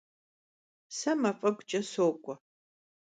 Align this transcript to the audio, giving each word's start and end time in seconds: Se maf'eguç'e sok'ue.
Se 0.97 1.11
maf'eguç'e 1.21 1.81
sok'ue. 1.91 2.35